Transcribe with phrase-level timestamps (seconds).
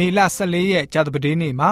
[0.00, 1.70] မေလ14ရက်ကြာသပတေးနေ့မှာ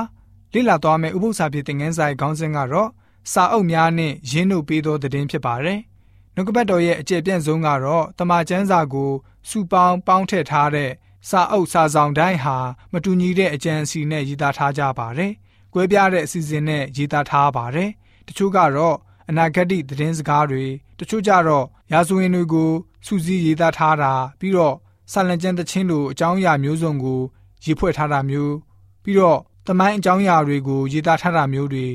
[0.53, 2.91] လေ့လာသွားမယ့်ဥပုသ္စာပြေသင်ခန်းစာရဲ့ခေါင်းစဉ်ကတော့
[3.33, 5.81] စာအုပ်များနဲ့ရင်းတို့ပေးသောသတင်းဖြစ်ပါတယ်။
[6.35, 9.13] နှုတ်ကပတ်တော်ရဲ့အကျယ်ပြန့်ဆုံးကတော့တမန်ကျမ်းစာကို
[9.49, 10.91] စုပေါင်းပေါင်းထည့်ထားတဲ့
[11.29, 12.57] စာအုပ်စာဆောင်တိုင်းဟာ
[12.93, 15.33] မတူညီတဲ့အကြံအစီနဲ့ရေးသားထားကြပါတယ်။
[15.75, 17.91] ကွဲပြားတဲ့အစီအစဉ်နဲ့ရေးသားထားပါတယ်။
[18.27, 18.97] တချို့ကတော့
[19.29, 20.65] အနာဂတ်သတင်းစကားတွေ
[20.99, 22.71] တချို့ကြတော့ရာဇဝင်တွေကို
[23.07, 24.77] စူးစီးရေးသားထားတာပြီးတော့
[25.13, 27.21] ဆာလံကျမ်းသချင်းလိုအကြောင်းအရာမျိုးစုံကို
[27.65, 28.55] ရေးဖွဲ့ထားတာမျိုး
[29.03, 31.87] ပြီးတော့တမိုင်းအကြောင်းအရာတွေကိုရေးသားထားတာမျိုးတွေ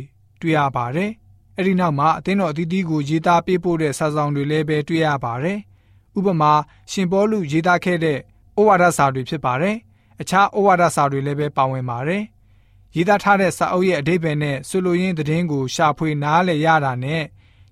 [0.42, 1.12] တွေ့ရပါတယ်။
[1.58, 5.60] အဲဒီနောက်မှာအသင်းတော်အသီးသီးကိုရေးသားပေးပို့တဲ့စာဆောင်တွေလည်းပဲတွေ့ရပါတယ်။
[6.18, 6.54] ဥပမာ
[6.92, 8.18] ရှင်ပေါလုရေးသားခဲ့တဲ့
[8.58, 9.76] ဩဝါဒစာတွေဖြစ်ပါတယ်။
[10.22, 12.24] အခြားဩဝါဒစာတွေလည်းပဲပါဝင်ပါတယ်။
[12.96, 17.24] ရေးသားထားတဲ့စာအုပ်ရဲ့အဓိပ္ပာယ်နဲ့ဆိုလိုရင်းသတင်းကိုရှာဖွေနားလည်ရတာနဲ့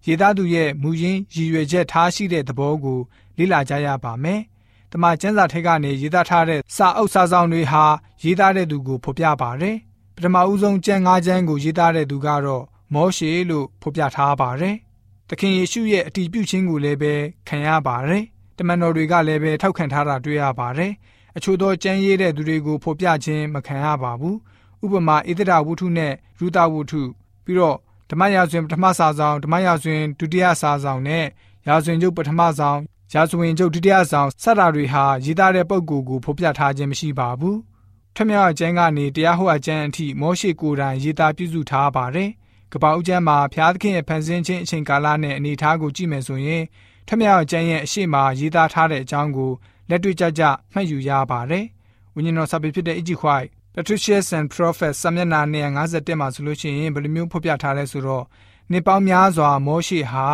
[0.05, 2.99] ရေးသားသူရဲ့မူရင်းရည်ရွယ်ချက်ထားရှိတဲ့သဘောကို
[3.37, 4.41] လေ့လာကြရပါမယ်။
[4.91, 7.83] တမန်ကျမ်းစာထက်ကနေရေးသားထားတဲ့စာအုပ်စာဆောင်တွေဟာ
[8.23, 9.75] ရေးသားတဲ့သူကိုဖော်ပြပါတယ်။
[10.15, 14.75] ပထမဦးဆုံးကျမ်း၅ကျမ်းကိုရေးသားတဲ့သူကတော့မောရှေလို့ဖော်ပြထားပါတယ်။
[15.29, 17.13] သခင်ယေရှုရဲ့အတီးပြုခြင်းကိုလည်းပဲ
[17.47, 18.23] ခံရပါတယ်။
[18.57, 20.91] တမန်တော်တွေကလည်းပဲထောက်ခံထားတာတွေ့ရပါတယ်။
[21.37, 24.35] အချို့သောကျမ်းရေးတဲ့သူတွေကိုဖော်ပြခြင်းမခံရပါဘူး။
[24.83, 27.01] ဥပမာဣသဒဝုထုနဲ့ရူတာဝုထု
[27.45, 27.77] ပြီးတော့
[28.09, 31.25] ဓမ္မရာဇဝင်ပထမစာဆောင်ဓမ္မရာဇဝင်ဒုတိယစာဆောင်နဲ့
[31.67, 32.79] ရာဇဝင်ကျုပ်ပထမဆောင်
[33.13, 37.57] ရာဇဝင်ကျုပ်ဒုတိယဆောင်စတာတွေဟာရေးသားတဲ့ပုံကူကိုဖော်ပြထားခြင်းမရှိပါဘူး။
[38.15, 42.29] ထမြောက်ကျမ်းကနေတရားဟောအကျမ်းအထိမောရှိကိုယ်တိုင်ရေးသားပြုစုထားပါတယ်။
[42.71, 46.63] ကပ္ပဦးကျမ်းမှာဖျားသခင်ရဲ့ဖန်ဆင်းခြင်းအချိန်ကာလနဲ့အနေအထားကိုကြည့်မယ်ဆိုရင်
[47.07, 49.51] ထမြောက်ကျမ်းရဲ့အရှိမရေးသားထားတဲ့အကြောင်းကို
[49.89, 51.65] လက်တွေ့ကျကျမှတ်ယူရပါတယ်။
[52.15, 55.41] ဝိညာဉ်တော်စာပေဖြစ်တဲ့ Iji White Patricius and Prophets စာမျက်နှာ
[55.85, 58.25] 151မှာဆိုလို့ရှိရင်ဘယ်လိုမျိုးဖော်ပြထားလဲဆိုတော့
[58.71, 60.27] နေပေါင်းများစွာမောရှိဟာ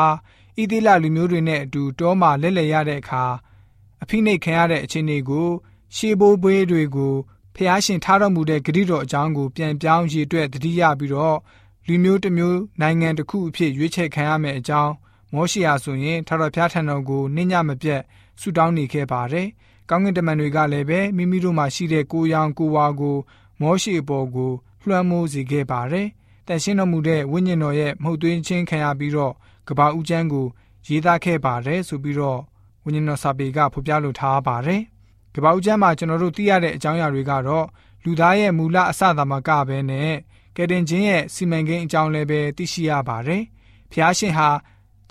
[0.62, 3.24] ဣသီလလူမျိုးတွေနဲ့အတူတောမှာလက်လည်ရတဲ့အခါ
[4.04, 5.48] အဖိနှိတ်ခံရတဲ့အခြေအနေကို
[5.96, 7.16] ရှေးဘိုးဘွေးတွေကို
[7.56, 11.38] ဖျားရှင်ထားတော်မူတဲ့ဂရုတော်အကြောင်းကိုပြန်ပြောင်းရည်တွက်တတိယပြီးတော့
[11.88, 14.94] လူမျိုးတစ်မျိုးနိုင်ငံတစ်ခုအဖြစ်ရွေးချယ်ခံရမယ့်အကြောင်း
[15.34, 18.02] မောရှိယာဆိုရင်ထာဝရဘုရားထံတော်ကိုနှိမ့်ညမပြတ်
[18.40, 19.48] ဆုတောင်းနေခဲ့ပါတယ်။
[19.90, 23.18] ကောင်းကင်တမန်တွေကလည်းပဲမိမိတို့မှာရှိတဲ့ကိုရောင်ကိုဝါကို
[23.62, 24.52] မောရှိအပေါ်ကို
[24.88, 26.08] လွှမ်းမိုးစေခဲ့ပါတယ်။
[26.48, 29.34] တန်ရှင်းတော်မူတဲ့ဝိညာဉ်တော်ရဲ့မှုတ်သွင်းခြင်းခံရပြီးတော့
[29.68, 30.46] ကဘာဦးကျမ်းကို
[30.88, 32.40] ရေးသားခဲ့ပါတယ်ဆိုပြီးတော့
[32.84, 34.82] ဝိညာဉ်တော်စာပေကဖော်ပြလိုထားပါတယ်။
[35.36, 37.66] ကဘာဦးကျမ်းမှာကျွန်တော်တို့သိရတဲ့အကြောင်းအရာတွေကတော့
[38.04, 40.14] လူသားရဲ့မူလအစသာမကပဲနဲ့
[40.56, 43.44] ကယ်တင်ခြင်းရဲ့စီမံကိန်းအကြောင်းလည်းပဲသိရှိရပါတယ်။
[43.92, 44.50] ဖျားရှင်ဟာ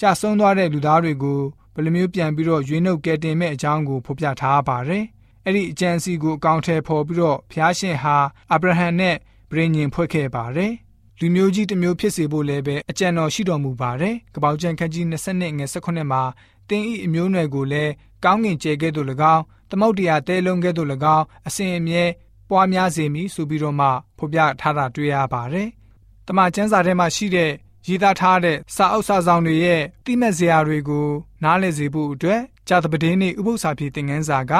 [0.00, 1.40] ကြာဆုံးသွားတဲ့လူသားတွေကို
[1.74, 5.04] ဘယ်လိုမျိုးပြန်ပြီးတော့ရွေးနှုတ်ကယ်တင်မဲ့အကြောင်းကိုဖော်ပြထားပါတယ်။
[5.44, 8.16] အဲ့ဒီအကြံစီကိုအကောင့်ထဲပေါ်ပြီးတော့ဖျားရှင်ဟာ
[8.50, 9.16] အာဗြဟံနဲ့
[9.50, 10.72] ပြည်ညင်ဖွဲ့ခဲ့ပါတယ်။
[11.20, 16.22] လူမျိုးကြီးတစ်မျိုးဖြစ်စေဖို့လည်းပဲအကြံတော်ရှိတော်မူပါတယ်။ကပောက်ကျန်ခန်းကြီး20ငွေ18မှာ
[16.68, 17.92] တင်းဤအမျိုးနွယ်ကိုလည်း
[18.24, 22.04] ကောင်းငင်ကျဲကဲ့သို့၎င်းသမုတ်တရားတဲလုံးကဲ့သို့၎င်းအစဉ်အမြဲ
[22.48, 23.88] ပွားများစေမည်ဆိုပြီးတော့မှ
[24.18, 25.68] ဖော်ပြထားတာတွေ့ရပါတယ်။
[26.26, 27.50] တမန်ကျမ်းစာထဲမှာရှိတဲ့
[27.88, 31.08] ရေးသားထားတဲ့စာအုပ်စာဆောင်တွေရဲ့တိမဲ့စရာတွေကို
[31.42, 34.52] နားလည်စေဖို့အတွက်ကြာသပတေးနေ့ဥပုသ္စာပြေသင်ခန်းစာက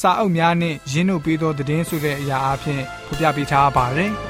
[0.00, 4.12] စာအုပ်များနဲ့ရင်းနှုတ်ပေးသောသတင်းဆိုတဲ့အရာအဖြစ်ဖော်ပြပေးထားပါတယ်။